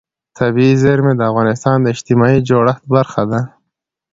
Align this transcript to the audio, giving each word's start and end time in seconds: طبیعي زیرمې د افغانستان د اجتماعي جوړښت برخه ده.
طبیعي 0.37 0.75
زیرمې 0.83 1.13
د 1.15 1.21
افغانستان 1.31 1.77
د 1.81 1.87
اجتماعي 1.95 2.39
جوړښت 2.49 2.83
برخه 2.95 3.21
ده. 3.31 3.39